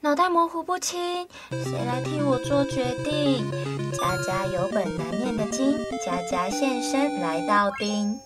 [0.00, 3.44] 脑袋模糊不清，谁来替我做决定？
[3.92, 5.76] 家家有本难念的经，
[6.06, 8.16] 家家现身来到丁。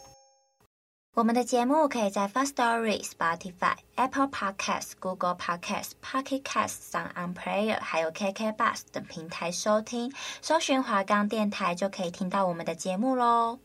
[1.14, 13.58] 我们的节目可以在 Firstory、Spotify、Apple Podcasts、Google Podcasts、Pocket Casts、SoundOnPlayer 还有 KK Bus 等平台收听，搜寻华冈电台就可以听到我们的节目喽。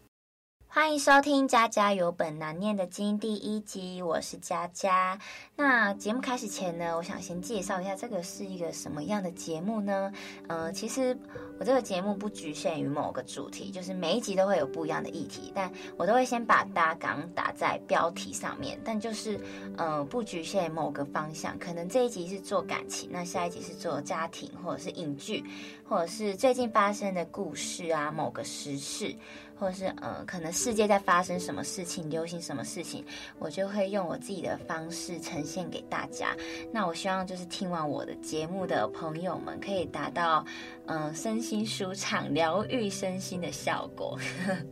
[0.69, 5.17] 欢迎收听《家家有本难念的经》第一集，我是佳佳。
[5.55, 10.11] 那节目开始前呢，我想先介绍一下这个是一个什么样的节目呢？
[10.47, 11.17] 呃，其实
[11.57, 19.39] 我这个节目不局限于某个主题，就是每一集都会有不一样的议题，但我都会先把大纲打在标题上面，但就是
[19.77, 25.43] 呃不局限于某个方向，可能这一集是做感情，那下一集是做家庭，或者是影剧，
[25.87, 29.15] 或者是最近发生的故事啊，某个时事。
[29.59, 33.03] 或者是呃，可能世界在发生什么事情，流行什么事情，
[33.39, 36.37] 我就会用我自己的方式呈现给大家。
[36.71, 40.45] 那我希望就是听完我的节目的朋友们，可以达到
[40.85, 44.15] 嗯、身心舒畅、疗愈身心的效果。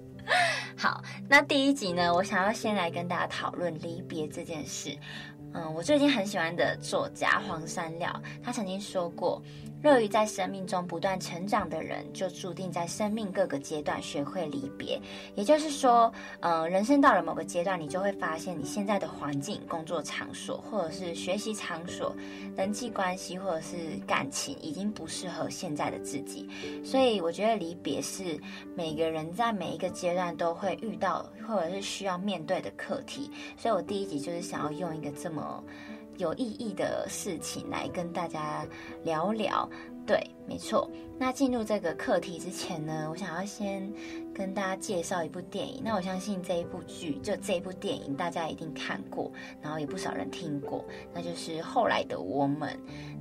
[0.77, 4.95] 好，那第一集呢，我想要先来跟大家讨论离别这件事。
[5.53, 9.41] 嗯，我最近很喜欢的作家黄山料，他曾经说过。
[9.86, 15.00] 乐于在生命中不断成长的人，就注定在生命各个阶段学会离别。
[15.36, 22.16] 也就是说，呃，人生到了某个阶段，你就会发现你现在的环境、工作场所，或者是学习场所、
[22.58, 26.50] 人际关系，或者是感情，已经不适合现在的自己。
[26.83, 28.39] 所以，我觉得离别是
[28.75, 33.30] 每个人在每一个阶段都会遇到，或者是需要面对的课题。
[33.56, 35.63] 所以我第一集就是想要用一个这么。
[36.17, 38.65] 有意义的事情来跟大家
[39.03, 39.69] 聊聊，
[40.05, 40.89] 对，没错。
[41.17, 43.91] 那进入这个课题之前呢，我想要先
[44.35, 45.81] 跟大家介绍一部电影。
[45.84, 49.31] 那我相信这一部剧，就这一部电影，大家一定看过，
[49.62, 52.69] 然后也不少人听过，那就是《后来的我们》。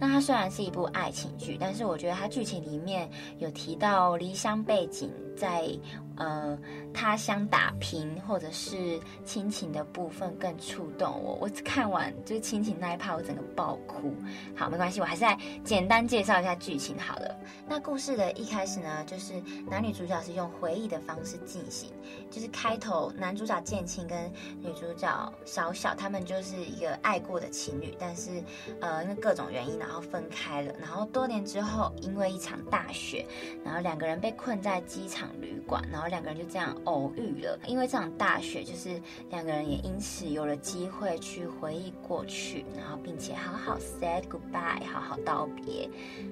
[0.01, 3.09] 那它虽然是一部爱情剧，但是我觉得它剧情里面
[3.39, 5.71] 有提到离乡背景，在
[6.17, 6.59] 呃
[6.93, 11.39] 他乡打拼，或者是亲情的部分更触动我。
[11.41, 14.13] 我看完就是亲情那一趴我整个爆哭。
[14.57, 17.37] 好，没关系，我还是来简单介绍一下剧情好了。
[17.69, 19.35] 那故事的一开始呢，就是
[19.69, 21.91] 男女主角是用回忆的方式进行，
[22.31, 28.43] 就是开头男主角建青跟女主角小小他们就是一个爱过的情侣，但是
[28.81, 33.27] 呃因为各种原因然后分开了，然后多年之后因为一场大雪，
[33.65, 39.01] 然后两个人被困在机场旅馆，然后两个人就这样偶遇了，因为这场大雪就是
[39.31, 45.89] 两个人也因此有了机会去回忆过去，然后并且好好 say goodbye，好好道别，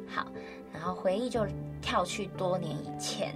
[0.09, 0.27] 好。
[0.73, 1.47] 然后回忆就
[1.83, 3.35] 跳去多年以前，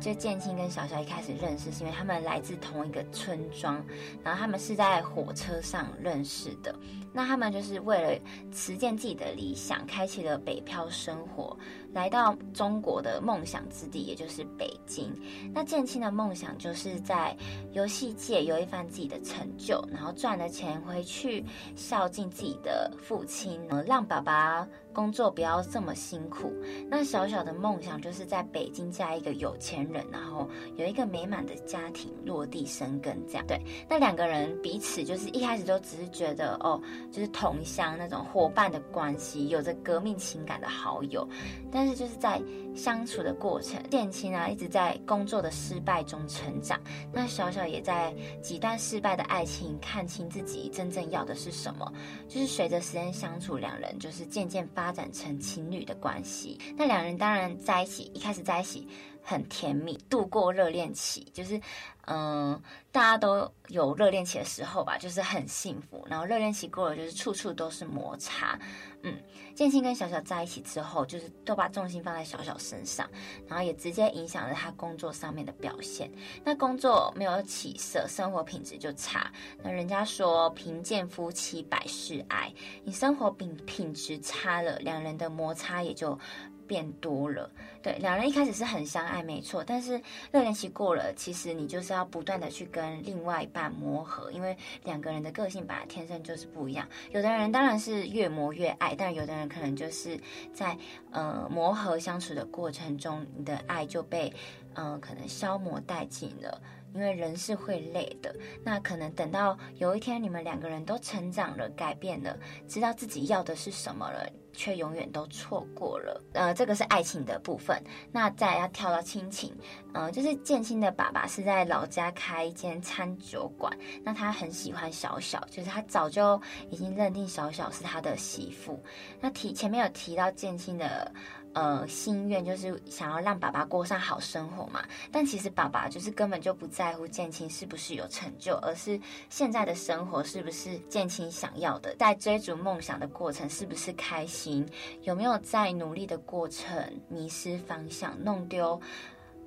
[0.00, 3.84] 就建青跟小小一开始认识是因为他们来自同一个村庄，
[4.22, 6.74] 然后他们是在火车上认识的。
[7.16, 8.20] 那他们就是为了
[8.52, 11.56] 实践自己的理想，开启了北漂生活。
[11.94, 15.10] 来到中国的梦想之地，也就是北京。
[15.54, 17.34] 那建青的梦想就是在
[17.72, 21.42] 游戏界有一番自己的成就，然后赚了钱回去
[21.74, 26.52] 孝敬自己的父亲，呃让爸爸工作不要这么辛苦。
[26.90, 30.46] 那小小的梦想就是在北京嫁一个有钱人，然后
[30.76, 33.16] 有一个美满的家庭，落地生根。
[33.26, 33.58] 这样对。
[33.88, 36.78] 那两个人彼此就是一开始都只是觉得哦，
[37.10, 41.26] 就是同乡那种伙伴的关系，有着革命情感的好友，
[41.72, 41.86] 但。
[41.86, 42.42] 是就是在
[42.74, 46.80] 相处的过程，建青啊一直在工作的失败中成长，
[47.12, 48.12] 那小小也在
[48.42, 51.92] 几段失败的爱情看清自己真正要的是什么，
[52.28, 56.58] 就是随着时间相处，两人就是渐渐发展成情侣的关系。
[56.76, 58.88] 那两人当然在一起，一开始在一起
[59.26, 61.60] 很甜蜜，度过热恋期，就是。
[62.08, 62.62] 嗯，
[62.92, 66.06] 大家都有热恋期的时候吧，就是很幸福。
[66.08, 68.56] 然后热恋期过了，就是处处都是摩擦。
[69.02, 69.12] 嗯，
[69.56, 73.10] 建新跟小小在一起之后，就是都把重心放在小小身上，
[73.48, 76.08] 然后也直接影响了他工作上面的表现。
[76.44, 79.28] 那工作没有起色，生活品质就差。
[79.64, 86.16] 那人家说贫贱夫妻百事哀，你生活品品质差了，两人的摩擦也就。
[86.66, 87.50] 变多了。
[87.82, 89.62] 对，两人一开始是很相爱，没错。
[89.64, 90.00] 但是
[90.32, 96.86] 热恋期过了，其实你就是要不断的去跟另外一半磨合，因为两个人的个性本来天生就是不一样。
[97.12, 100.20] 有的人当然是越磨越爱，但有的人可能就是
[100.52, 100.76] 在
[101.12, 104.32] 呃磨合相处的过程中，你的爱就被
[104.74, 106.60] 呃可能消磨殆尽了。
[106.94, 108.34] 因为人是会累的，
[108.64, 112.34] 那可能等到有一天你们两个人都成长了、改变了，
[112.66, 114.26] 知道自己要的是什么了，
[114.56, 116.20] 却永远都错过了。
[116.32, 117.80] 呃，这个是爱情的部分。
[118.10, 119.54] 那再来要跳到亲情，
[119.92, 123.72] 呃，就是建清的爸爸是在老家开一间餐酒馆，
[124.02, 128.82] 那他很喜欢小小，就是他早就已经认定小小是他的媳妇。
[129.20, 131.12] 那提前面有提到建清的。
[131.56, 139.00] 呃，心愿就是想要让爸爸过上好生活嘛，但其实爸爸就是根本就不在乎建青是不是有成就，而是
[139.30, 144.68] 现在的生活是不是建青想要的，在追逐梦想的过程是不是开心，
[145.00, 148.78] 有没有在努力的过程迷失方向，弄丢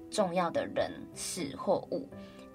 [0.10, 2.10] 重要的人事或物。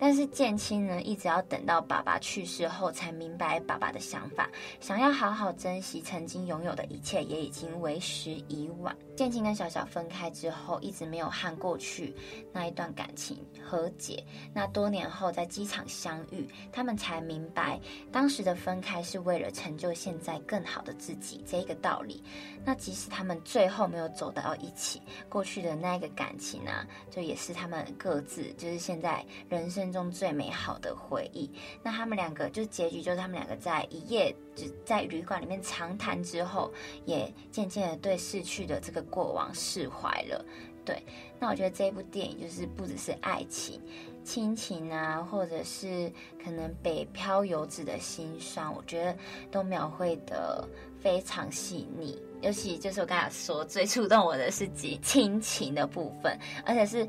[0.05, 8.95] 但是建青呢，一直要等到爸爸去世后，才明白爸爸的想法，想要好好珍惜曾经拥有的一切，也已经为时已晚。
[9.17, 12.15] 建青跟小小分开之后，一直没有和过去
[12.53, 14.23] 那一段感情和解。
[14.53, 17.81] 那多年后在机场相遇，他们才明白，
[18.13, 22.23] 当时的分开是为了成就现在更好的自己这一个道理。
[22.63, 31.49] 那即使他们最后没有走到一起，过去的那个感情啊，就也是他们各自就是现在人生中最美好的回忆。
[31.83, 36.71] 那他们两个就是结局，就是他们两个在一夜就在旅馆里面长谈之后，
[37.07, 39.05] 也渐渐的对逝去的这个。
[39.15, 40.45] 过往释怀了，
[40.85, 41.01] 对，
[41.39, 43.81] 那我觉得这部电影就是不只是爱情、
[44.25, 46.11] 亲情啊，或者是
[46.43, 49.17] 可能北漂游子的心酸，我觉得
[49.53, 50.67] 都描绘得
[50.99, 52.21] 非常细腻。
[52.41, 57.07] 尤其就是我刚才说最触动我的是亲亲情的部分，而且是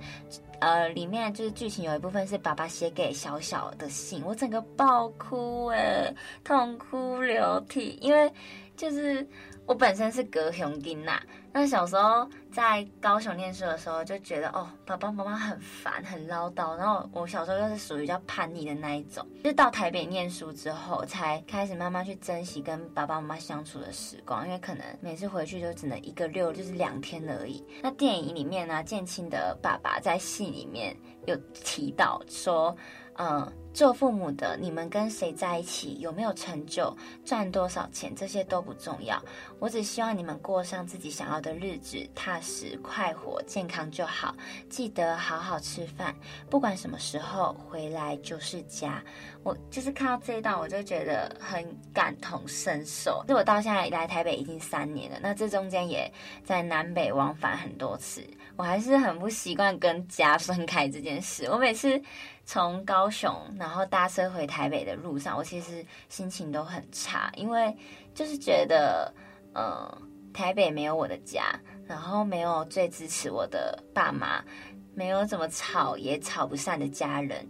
[0.59, 6.13] 呃里面就是剧情有一部分是爸爸写给小小的信，我整个爆哭诶，
[6.43, 8.31] 痛哭流涕，因为
[8.75, 9.25] 就是。
[9.65, 11.21] 我本身是高雄囡仔，
[11.51, 16.77] 那小时候在高雄念书的时候，就觉得哦，爸爸妈妈很烦，很唠叨。
[16.77, 24.45] 然后我小时候又是属于比较叛逆的那一种，就到台北念书之后，才开始慢慢去珍惜跟爸爸妈妈相处的时光。
[24.45, 27.65] 因为可能每次回去就只能一个六，就是两天而已。
[27.81, 30.95] 那电影里面呢，建青的爸爸在信里面
[31.25, 32.75] 有提到说，
[33.17, 33.51] 嗯。
[33.75, 36.95] 做父母的，你们跟谁在一起，有没有成就，
[37.25, 39.21] 赚多少钱，这些都不重要。
[39.59, 44.33] 我只希望你们过上自己想要的日子，踏实、快活、健康就好。
[44.69, 46.15] 记得好好吃饭，
[46.49, 49.03] 不管什么时候回来就是家。
[49.43, 51.61] 我就是看到这一段，我就觉得很
[51.93, 53.25] 感同身受。
[53.27, 56.09] 就我到现在来台北已经三年了，那这中间也
[56.45, 58.25] 在南北往返很多次，
[58.57, 61.45] 我还是很不习惯跟家分开这件事。
[61.45, 62.01] 我每次。
[62.47, 67.75] 从高雄，然后搭车回台北的路上，我其实心情都很差，因为
[68.13, 69.11] 就是觉得，
[69.55, 69.91] 呃，
[70.31, 74.45] 台北没有我的家，然后没有最支持我的爸妈，
[74.93, 77.43] 没有怎么吵也吵不散的家人，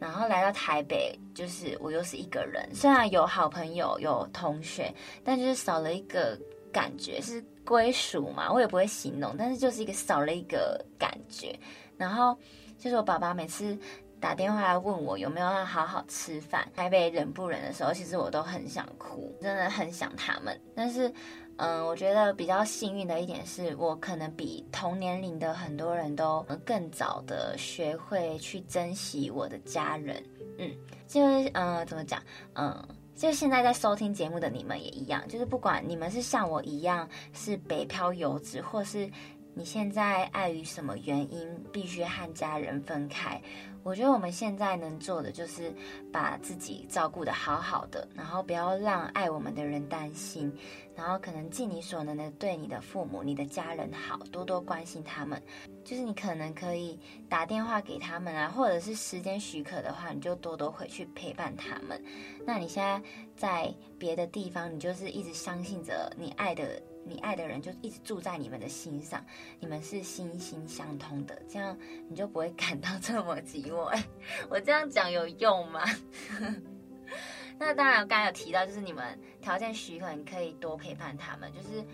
[0.00, 6.36] 然后来到台北，就是我又是一个人，虽然有好朋友有同学，但就是少了一个
[6.72, 11.58] 感觉，是归属嘛，我也不会形容，但是就是一个少了一个感觉，
[11.96, 12.36] 然后
[12.78, 13.78] 就是我爸爸每次。
[14.22, 20.56] 打电话来问我有没有要好好吃饭，台北人不人的时候，其实我都很想哭，真的很想他们。
[20.76, 21.12] 但是，
[21.56, 30.22] 嗯，我觉得比较幸运的一点是，我可能比同年龄的很多人都更早的学会去珍惜我的家人。
[30.56, 30.70] 嗯，
[31.08, 32.22] 就是嗯，怎么讲？
[32.54, 32.80] 嗯，
[33.14, 39.08] 就现在在收听节目的你们也一样，就是不管你们是像我一样是北漂游子，或是
[39.54, 43.40] 你现在碍于什么原因必须和家人分开。
[43.84, 45.74] 我觉得我们现在能做的就是
[46.12, 50.56] 把自己照顾得好好的，然后不要让爱我们的人担心，
[50.94, 55.42] 然后可能尽你所能的对你的父母、你的家人好，多多关心他们。
[55.84, 56.96] 就是你可能可以
[57.28, 62.00] 打电话给他们啊，或者是时间许可的话，你就多多回去陪伴他们。
[62.46, 63.02] 那你现在
[63.36, 66.80] 在别的地方，你就是一直相信着你爱的。
[67.04, 69.24] 你爱的人就一直住在你们的心上，
[69.60, 71.76] 你们是心心相通的，这样
[72.08, 74.02] 你就不会感到这么寂寞。
[74.48, 75.84] 我这样讲有用吗？
[77.58, 81.84] 那当然，我刚才有提到，就是你们条件许可，你可以多陪伴他们，就是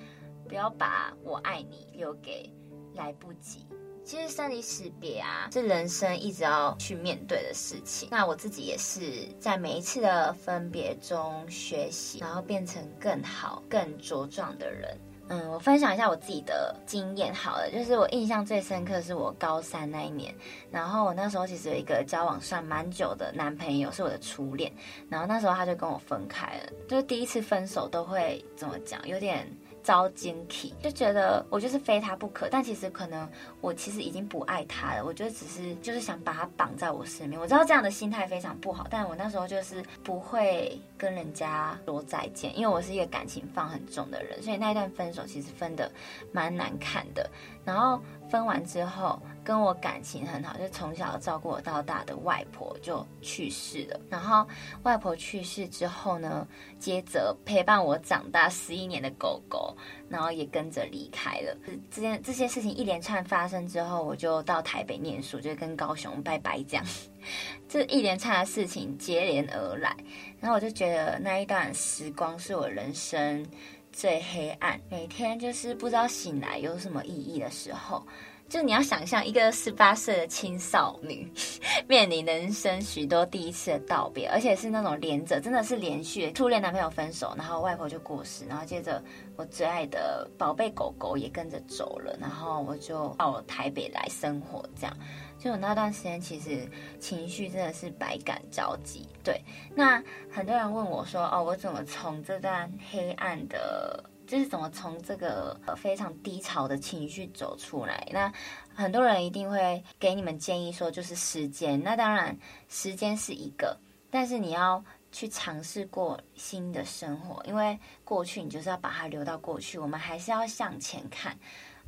[0.48, 2.50] 不要把我爱你留给
[2.94, 3.66] 来不及。
[4.08, 8.08] 其实生离死别啊，是人生一直要去面对的事情。
[8.10, 14.98] 那我自己也是在每一次的分别中学习，然后变成更好、更茁壮的人。
[15.28, 20.34] 嗯，我分享一下我自己的经验好了，就是我印象最深刻是我高三那一年，
[20.70, 24.72] 然后我那时候其实有一个交往算蛮久的男朋友，是我的初恋，
[25.10, 29.46] 然后那时候他就跟我分开了，就是第一次分手都会怎么讲，有点。
[29.88, 33.26] 遭惊奇，就觉得我就是非他不可，但其实可能
[33.62, 35.02] 我其实已经不爱他了。
[35.02, 37.40] 我就只是就是想把他绑在我身边。
[37.40, 45.90] 我知道这样的心态非常不好，但我那时候就是不会跟人家说再见，因为我是一个感情放很重的人，所以那一段分手其实分的
[46.32, 47.30] 蛮难看的。
[47.64, 49.18] 然后分完之后，
[49.48, 53.98] 跟我感情很好，就从小照顾我到大的外婆就去世了。
[54.10, 54.46] 然后
[54.82, 56.46] 外婆去世之后呢，
[56.78, 59.74] 接着陪伴我长大十一年的狗狗，
[60.06, 61.56] 然后也跟着离开了。
[61.90, 66.84] 这件这些事情一连串发生之后，我就到台北念书，就跟高雄拜拜这样。
[67.70, 69.96] 这一连串的事情接连而来，
[70.40, 73.46] 然后我就觉得那一段时光是我人生。
[73.90, 78.06] 最黑暗，每天就是不知道醒来有什么意义的时候，
[78.48, 81.30] 就你要想象一个十八岁的青少女，
[81.86, 86.32] 面临人生许多第一次的道别，而且是那种连着，真的是连续。
[86.32, 89.02] 初恋男朋友分手，然后外婆就过世，然后接着
[89.36, 94.96] 我最爱的宝贝狗狗也跟着走了，然后我就到台北来生活，这样。
[95.38, 99.06] 就我那段时间，其实情绪真的是百感交集。
[99.22, 99.40] 对，
[99.74, 100.02] 那
[100.32, 108.32] 很多人问我说：“哦，我怎么从这段黑暗的，就是怎么从这个非常低潮的情绪走出来？”那
[108.74, 111.82] 很多人一定会给你们建议说，就是时间。
[111.82, 113.76] 那当然，时间是一个，
[114.10, 121.36] 但是你要去尝试过新的生活，因为过去你就是要把它留到过去，我们还是要向前看。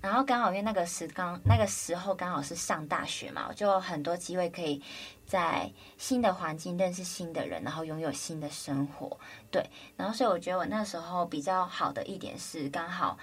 [0.03, 4.83] 然后刚好因为那个时刚那个时候刚好是上大学嘛，我就很多机会可以
[5.27, 9.19] 在新的环境认识新的人，然后拥有新的生活。
[9.51, 9.63] 对，
[9.97, 13.19] 然后所以我觉得我那时候比较好的一点是刚好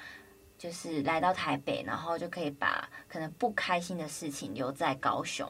[0.57, 5.49] 就是来到台北，然后就可以把可能不开心的事情留在高雄。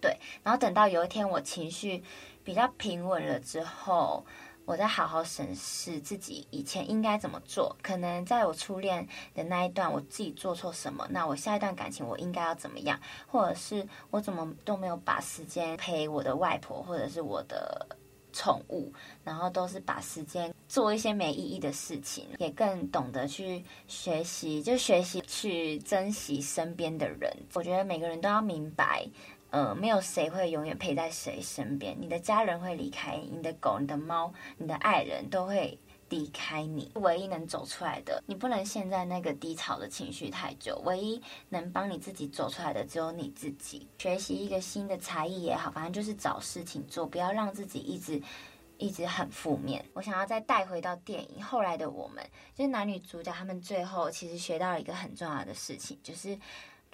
[0.00, 2.04] 对，然后等到有一天我情绪
[2.44, 4.24] 比较平稳了之后。
[4.66, 11.06] 我在好好审视自己以前应该怎么做，可能在我初恋的那一段，我自己做错什么？
[11.10, 12.98] 那我下一段感情我应该要怎么样？
[13.26, 17.86] 或者是我怎么都没有把时间陪我的外婆，或者是我的
[18.32, 18.92] 宠物，
[19.22, 27.30] 然后都是把时间做一些没意义的事情，也更懂得去学习，就学习去珍惜身边的人。
[27.52, 29.06] 我觉得每个人都要明白。
[29.54, 31.96] 呃，没有谁会永远陪在谁身边。
[32.00, 36.90] 你的家人会离开你，你的狗、你的猫、你的爱人都会离开你。
[36.96, 40.82] 唯一能走出来的，你不能陷在那个低潮的情绪太久。
[40.84, 43.86] 唯一能帮你自己走出来的，只有你自己。
[43.96, 48.20] 学习一个新的才艺也好，反正就是找事情做，不要让自己一直
[48.76, 49.84] 一直很负面。
[49.92, 52.24] 我想要再带回到电影后来的我们，
[52.56, 56.36] 就是男女主角他们最后其实学到了一个很重要的事情，就是。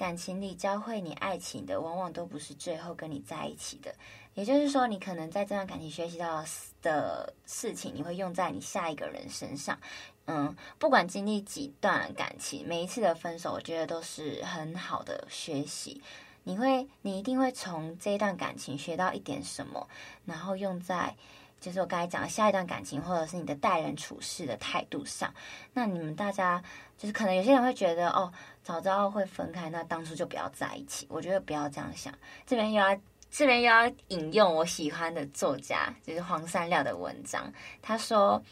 [0.00, 3.95] 感情里教会你爱情的，往往都不是最后跟你在一起的。
[4.33, 6.42] 也就是说，你可能在这段感情学习到
[6.80, 9.78] 的事情，你会用在你下一个人身上。
[10.25, 16.00] 嗯，不管经历几段感情，每一次的分手，我觉得都是很好的学习。
[16.45, 19.87] 你会，你一定会从这一段感情学到一点什么，
[20.25, 21.14] 然后用在。
[21.61, 25.30] 就是我刚才讲的下一段感情，或者是你的待人处事的态度上，
[25.75, 26.64] 那你们大家
[26.97, 31.07] 就是可能有些人会觉得哦，早知道会分开，那当初就不要在一起。
[31.11, 32.12] 我觉得不要这样想。
[32.47, 32.97] 这边又要
[33.31, 38.43] 这边又要引用我喜欢的作家，就是黄山料的文章，他说。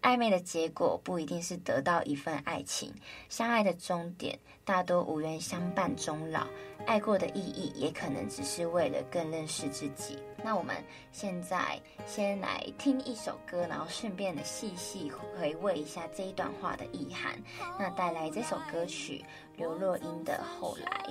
[0.00, 2.94] 暧昧的结果不一定是得到一份爱情，
[3.28, 6.46] 相爱的终点大多无缘相伴终老。
[6.88, 10.18] 爱过的意义也可能只是为了更认识自己。
[10.42, 10.74] 那我们
[11.12, 17.38] 现在先来听一首歌，然后顺便的细细回味一下这一段话的意涵。
[17.78, 19.22] 那带来这首歌曲
[19.56, 21.04] 刘若英的《后来》。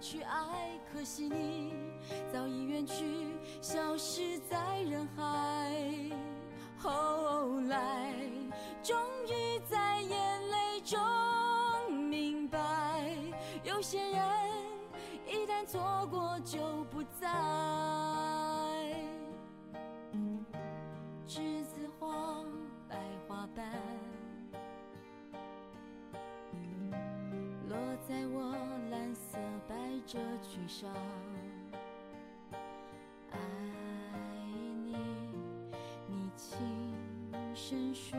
[0.00, 0.70] 去爱？
[0.92, 1.74] 可惜你
[2.32, 3.26] 早已远去，
[3.60, 5.82] 消失在人海。
[6.78, 8.14] 后来，
[8.80, 9.87] 终于在
[13.88, 14.20] 有些人
[15.26, 17.26] 一旦错过就不再。
[21.26, 22.44] 栀子花，
[22.86, 23.66] 白花瓣，
[27.70, 28.52] 落在我
[28.90, 29.74] 蓝色百
[30.06, 30.90] 褶裙上。
[33.30, 33.38] 爱
[34.84, 34.98] 你，
[36.06, 36.94] 你轻
[37.54, 38.18] 声说，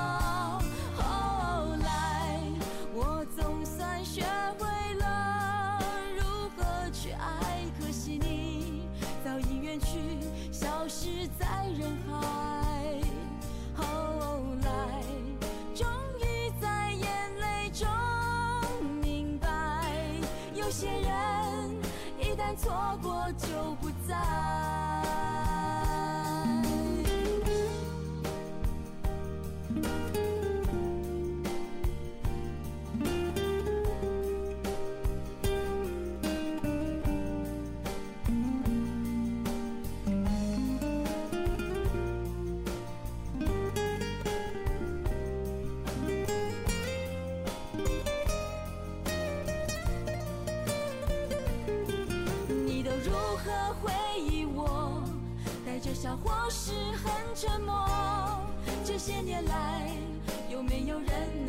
[59.03, 59.89] 这些年来
[60.47, 61.40] 有没有人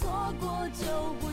[0.00, 1.27] 错过就不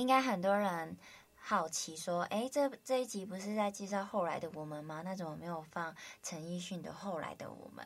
[0.00, 0.96] 应该很多人
[1.36, 5.02] 好奇说，诶，这这一集不是在介绍后来的我们吗？
[5.04, 7.84] 那怎么没有放陈奕迅的《后来的我们》？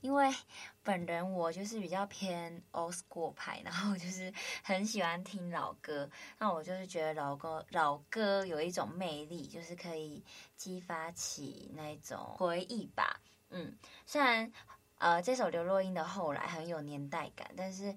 [0.00, 0.34] 因为
[0.82, 4.32] 本人我就是比较偏 old school 派，然后就是
[4.64, 6.08] 很喜欢听老歌。
[6.38, 10.24] 那我就是觉得老歌老歌有一种魅力，就是可以
[10.56, 13.20] 激发起那种回忆吧。
[13.50, 14.50] 嗯，虽然
[14.96, 17.94] 呃这首刘若英的《后来》很有年代感，但是。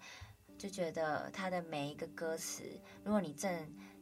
[0.58, 2.64] 就觉得他的每一个歌词，
[3.04, 3.52] 如果你正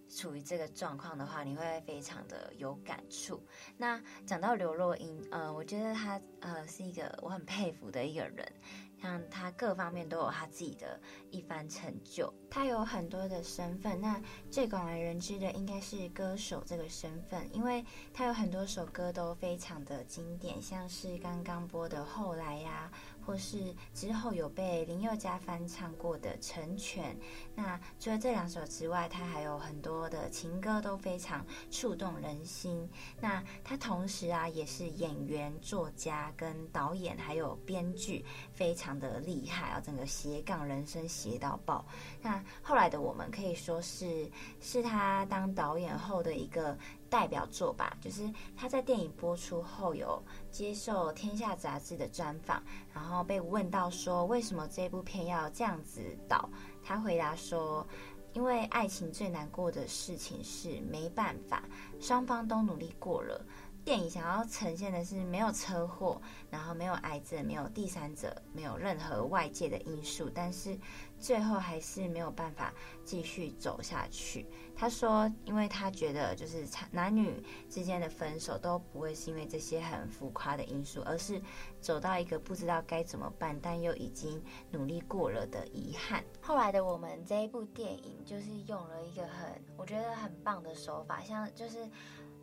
[0.10, 3.44] 处于这个状况的话，你会非常的有感触。
[3.78, 8.54] 那讲到刘若英，呃，我觉得她呃是一个我很佩服的一个人。
[9.02, 10.98] 像她各方面都有她自己的
[11.30, 12.34] 一番成就。
[12.50, 22.90] 她有很多的身份，那最广为人知的应该是歌手这个身份，因为她有很多首歌都非常的经典，像是刚刚播的《后来》呀。
[23.26, 27.16] 或是之后有被林宥嘉翻唱过的《成全》，
[27.56, 32.90] 那除了这两首之外，他还有很多的情歌都非常触动人心。
[33.22, 41.86] 那他同时啊也是演员、作家、跟导演，还有编剧，非常的厉害啊，整个斜杠人生斜到爆。
[42.22, 46.78] 那后来的我们可以说是是他当导演后的一个。
[47.14, 56.50] 代表作吧，就是他在电影播出后有接受《天下》杂志的专访，然后被问到说为什么这部片要这样子导，
[56.84, 57.86] 他回答说，
[58.34, 61.62] 因为爱情最难过的事情是没办法，
[62.02, 63.46] 双方都努力过了。
[63.86, 70.76] 电影想要呈现的是没有车祸，然后没有癌症，没有第三者，没有任何外界的因素，但是
[71.24, 72.74] 最后还是没有办法
[73.06, 74.46] 继续走下去。
[74.76, 81.42] 他说，因为他觉得就是男女之间的分手都不会是因为这些很浮夸的因素，而是
[81.80, 86.22] 走到一个不知道该怎么办，但又已经努力过了的遗憾。
[86.42, 91.90] 后来的我们这一部电影就是用了一个很我觉得很棒的手法，像就是。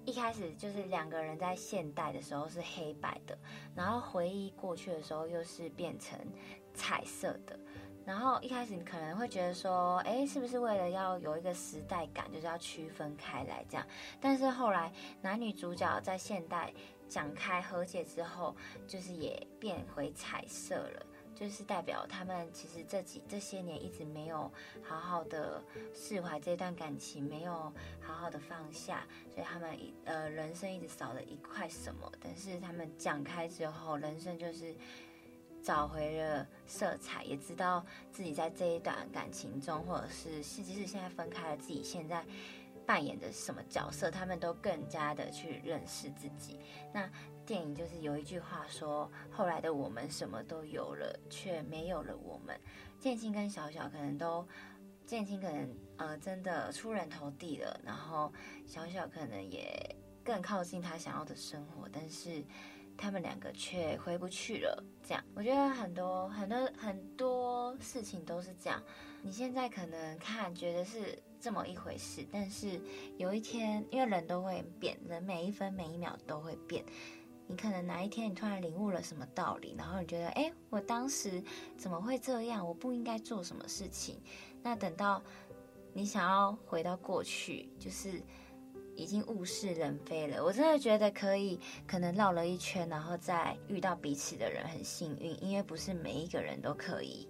[0.07, 3.39] 一开始就是两个人在现代的时候是黑白的，
[3.77, 6.19] 然后回忆过去的时候又是变成
[6.73, 7.61] 彩色的。
[8.05, 13.87] 然后一开始你可能会觉得说，哎，是不是为了要有一个时代感，就是要区分开来这样？
[14.21, 16.73] 但是后来男女主角在现代
[17.09, 21.07] 讲开和解之后，就是也变回彩色了。
[21.33, 27.53] 就是代表他们其实这几这些年一直没有好好的释怀这段感情，没有
[27.99, 32.13] 好好的放下，所以他们呃人生一直少了一块什么。
[32.21, 34.75] 但是他们讲开之后，人生就是
[35.63, 42.25] 找回了色彩，也知道自己在这一段感情中，或者是是即使现在分开了，自己现在
[42.87, 46.59] 扮演的什么角色，他们都更加的去认识自己。
[46.93, 47.09] 那。
[47.47, 52.57] 电影就是有一句话说：“后来的我们什么都有了，却没有了我们。”
[53.01, 54.47] 建青跟小小可能都，
[55.05, 58.33] 建青可能呃真的出人头地了，然后
[58.65, 62.45] 小小可能也更靠近他想要的生活，但是
[63.01, 64.85] 他们两个却回不去了。
[65.03, 68.83] 这样，我觉得很多很多很多事情都是这样。
[69.23, 72.79] 你现在可能看觉得是这么一回事，但是
[73.17, 76.85] 有一天，因为人都会变，人每一分每一秒都会变。
[77.47, 81.43] 你可能哪一天你突然领悟了什么道理，然后你觉得，哎，我当时
[81.77, 82.65] 怎么会这样？
[82.65, 84.23] 我不应该做什么事情。
[84.63, 85.21] 那等到
[85.93, 88.23] 你想要回到过去，就是
[88.97, 90.45] 已经物是人非了。
[90.45, 97.29] 我真的觉得可以，可能绕了一圈，然后再遇到彼此的人很幸运，因为不是每一个人都可以，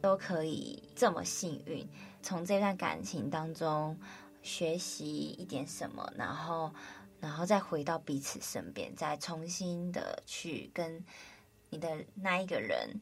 [0.00, 1.88] 都可以这么幸运，
[2.22, 3.98] 从这段感情当中
[4.42, 6.72] 学习一点什么，然后。
[7.22, 11.04] 然后再回到彼此身边，再重新的去跟
[11.68, 12.98] 你的那一个人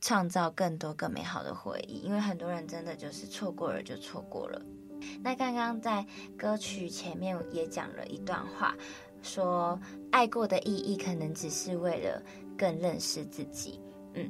[0.00, 4.60] 创造更多更美好的回忆，因为很多人真的就是错过了就错过了。
[5.22, 6.04] 那刚刚在
[6.36, 8.74] 歌曲前面也讲了一段话，
[9.22, 9.78] 说
[10.10, 12.22] 爱过的意义可能只是为了
[12.56, 13.80] 更认识自己。
[14.14, 14.28] 嗯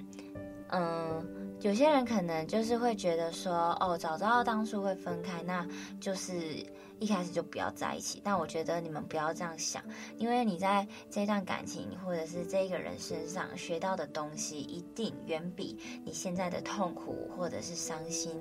[0.73, 5.67] 嗯，有些人可能就是会觉得说，哦，早知道当初会分开，那
[6.01, 6.65] 就是。
[7.01, 9.83] 一开始就不要在一起，但我觉得你们不要这样想，
[10.19, 18.39] 因为你在这段感情或者是这个人身上学到的东西，一定远比你现在的痛苦或者是伤心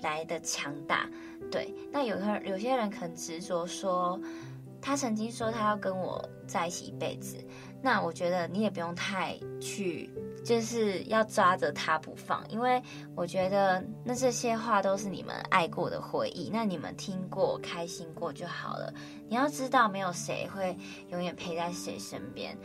[0.00, 1.08] 来的强大。
[1.50, 4.20] 对，那有些有些人很执着说，
[4.80, 7.36] 他曾经说他要跟我在一起一辈子，
[7.82, 10.10] 那我觉得你也不用太去。
[10.44, 12.80] 就是要抓着他不放，因为
[13.16, 18.94] 我觉得那这些话都是你们爱过的回忆，那你们听过、开心过就好了。
[19.28, 20.78] 你要知道，没有谁会
[21.10, 22.56] 永远陪在谁身边，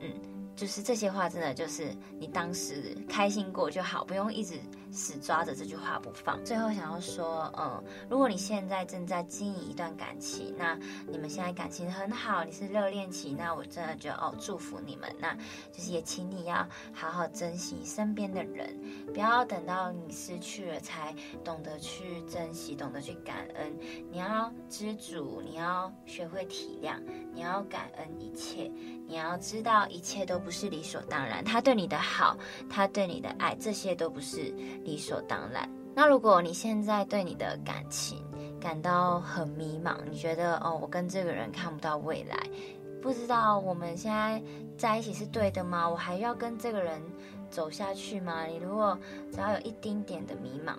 [0.00, 0.12] 嗯。
[0.56, 4.58] 就是这些话，真的就是你当时开心过就好，不用一直
[4.90, 6.42] 死抓着这句话不放。
[6.44, 15.14] 最后想要说，嗯，如果你现在正在经营一段感情，那你们现在感情很好，你是热恋期，那我真的觉得哦，祝福你们。
[15.20, 15.32] 那
[15.70, 18.74] 就是也请你要好好珍惜身边的人，
[19.12, 23.78] 不要等到你失去了才懂得去珍惜，懂得去感恩。
[24.10, 26.98] 你要知足，你要学会体谅，
[27.34, 28.72] 你要感恩一切，
[29.06, 30.38] 你要知道一切都。
[30.38, 32.38] 不是理所当然，他对你的好，
[32.70, 35.68] 他对你的爱，这些都不是理所当然。
[35.94, 38.22] 那如果你现在对你的感情
[38.60, 42.36] 感到很迷茫，你觉得哦，我跟这个人看不到未来，
[43.02, 44.40] 不知道我们现在
[44.76, 45.88] 在一起是对的吗？
[45.88, 47.02] 我还要跟这个人
[47.50, 48.44] 走下去吗？
[48.44, 48.98] 你如果
[49.32, 50.76] 只要有一丁点的迷茫，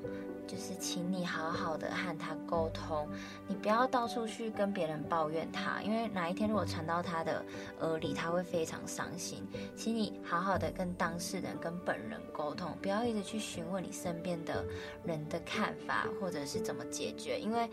[0.48, 3.08] 就是请你好好的和他沟通，
[3.48, 7.46] 你不要到处去跟别人抱怨他，因为哪一天如果传到他的
[7.82, 9.46] 耳里，他会非常伤心。
[9.76, 14.66] 请你好好的跟当事人、跟本人沟通，不要一直去询问你身边的
[15.04, 17.70] 人的看法或者是怎么解决，因为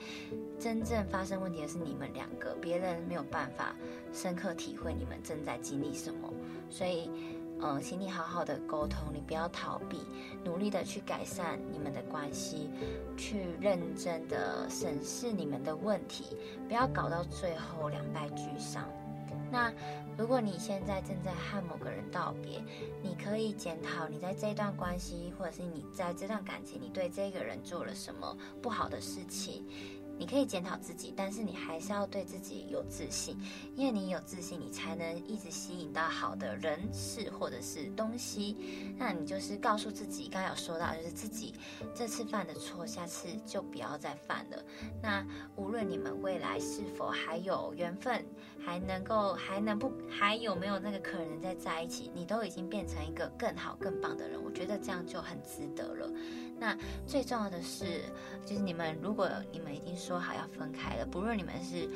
[0.59, 3.75] 真正发生问题的是你们两个，别人没有办法
[4.13, 6.33] 深刻体会你们正在经历什么，
[6.69, 7.11] 所以。
[7.61, 10.01] 嗯，请你好好的沟通，你不要逃避，
[10.45, 12.69] 努力的去改善你们的关系，
[13.16, 16.37] 去认真的审视你们的问题，
[16.69, 18.87] 不要搞到最后两败俱伤。
[19.51, 19.73] 那
[20.19, 22.61] 如果你现在正在和某个人道别，
[23.03, 29.64] 你可以检讨你在这段关系，或者是你在这段感情，你对这个人做了什么不好的事情。
[30.19, 33.37] 你可以检讨自己，但是你还是要对自己有自信，
[33.75, 38.57] 因为你有自信，你才能一直吸引到好的人事或者是东西。
[38.99, 41.55] 那你就是告诉自己，刚刚有说到，就是自己
[41.95, 44.63] 这次犯的错，下次就不要再犯了。
[45.03, 45.27] 那
[45.57, 48.25] 无论你们未来是否还有缘分，
[48.59, 56.11] 还能够还能不还有没有那个可能再在一起，你都已经变成一个更好更棒的人，我觉得这样就很值得了。
[56.59, 56.75] 那
[57.07, 58.01] 最重要的是，
[58.47, 61.90] 就是你们如果你们已经说好要分开了，不论你们是，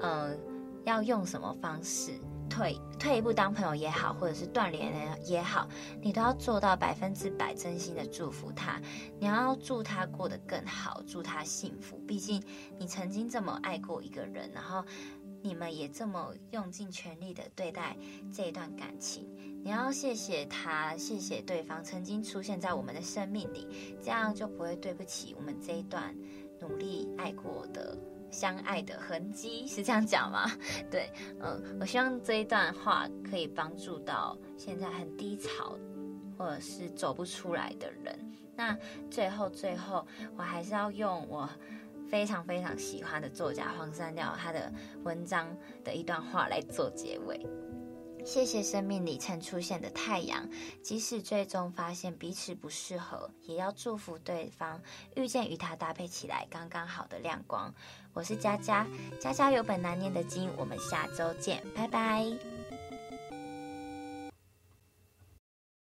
[0.00, 0.36] 呃，
[0.84, 2.12] 要用什么方式
[2.50, 4.92] 退退一步当朋友也好，或者是断联
[5.24, 5.68] 也好，
[6.02, 8.80] 你都要做到百分之百真心的祝福他，
[9.20, 11.96] 你要祝他过得更好，祝他幸福。
[12.06, 12.42] 毕竟
[12.78, 14.84] 你曾经这么爱过一个人，然后。
[15.42, 17.96] 你们也这么用尽全力的对待
[18.34, 19.28] 这一段感情，
[19.62, 26.12] 你要谢谢他，谢谢对方曾经出现在我们的生命里，这样就不会对不起我们这一段
[26.60, 27.96] 努力爱过的
[28.30, 30.50] 相爱的痕迹，是这样讲吗？
[30.90, 35.78] 对，嗯，我希望这一段话可以帮助到现在很低潮
[36.36, 38.18] 或者是走不出来的人。
[38.54, 38.76] 那
[39.10, 41.48] 最后最后，我还是要用我。
[42.08, 45.44] 非常非常喜欢的作家黄山料他的文章
[45.82, 47.44] 的一段话来做结尾。
[48.26, 50.46] 谢谢生命里曾出现的太阳，
[50.82, 54.82] 即使最终发现彼此不适合，也要祝福对方
[55.14, 57.72] 遇见与他搭配起来刚刚好的亮光。
[58.12, 58.84] 我是佳佳，
[59.20, 62.55] 家家有本难念的经，我们下周见，拜拜。